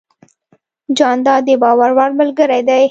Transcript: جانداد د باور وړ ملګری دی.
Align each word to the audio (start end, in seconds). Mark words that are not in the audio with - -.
جانداد 0.97 1.41
د 1.47 1.49
باور 1.63 1.89
وړ 1.97 2.09
ملګری 2.19 2.61
دی. 2.67 2.79